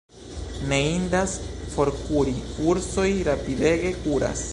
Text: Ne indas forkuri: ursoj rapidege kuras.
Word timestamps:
Ne 0.69 0.77
indas 0.93 1.35
forkuri: 1.75 2.33
ursoj 2.71 3.07
rapidege 3.29 3.93
kuras. 4.07 4.43